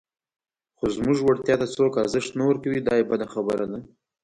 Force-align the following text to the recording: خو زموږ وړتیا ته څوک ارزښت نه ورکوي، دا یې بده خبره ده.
خو 0.77 0.85
زموږ 0.95 1.17
وړتیا 1.21 1.55
ته 1.61 1.67
څوک 1.75 1.93
ارزښت 2.03 2.31
نه 2.39 2.43
ورکوي، 2.49 2.79
دا 2.81 2.93
یې 2.99 3.07
بده 3.11 3.25
خبره 3.33 3.65
ده. 3.71 3.79